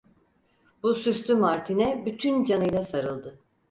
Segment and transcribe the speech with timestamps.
[0.83, 3.39] Bu süslü martine bütün canıyla sarıldı.